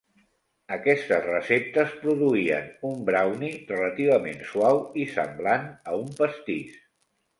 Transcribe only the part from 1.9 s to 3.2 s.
produïen un